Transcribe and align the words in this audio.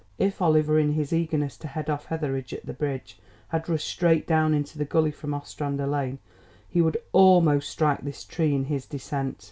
If 0.17 0.41
Oliver, 0.41 0.79
in 0.79 0.93
his 0.93 1.13
eagerness 1.13 1.57
to 1.57 1.67
head 1.67 1.87
off 1.87 2.11
Etheridge 2.11 2.55
at 2.55 2.65
the 2.65 2.73
bridge, 2.73 3.19
had 3.49 3.69
rushed 3.69 3.87
straight 3.87 4.25
down 4.25 4.51
into 4.55 4.79
the 4.79 4.83
gully 4.83 5.11
from 5.11 5.31
Ostrander 5.35 5.85
Lane, 5.85 6.17
he 6.67 6.81
would 6.81 6.97
almost 7.11 7.69
strike 7.69 8.01
this 8.01 8.23
tree 8.23 8.55
in 8.55 8.63
his 8.63 8.87
descent. 8.87 9.37